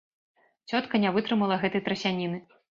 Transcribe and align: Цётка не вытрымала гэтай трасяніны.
Цётка 0.71 1.03
не 1.05 1.13
вытрымала 1.19 1.61
гэтай 1.67 1.87
трасяніны. 1.91 2.45